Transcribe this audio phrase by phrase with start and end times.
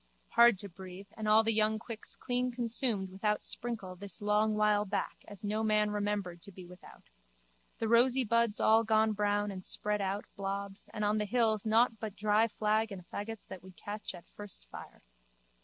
[0.29, 4.83] Hard to breathe and all the young quicks clean consumed without sprinkle this long while
[4.83, 7.11] back as no man remembered to be without.
[7.77, 11.99] The rosy buds all gone brown and spread out blobs and on the hills nought
[11.99, 15.03] but dry flag and faggots that would catch at first fire.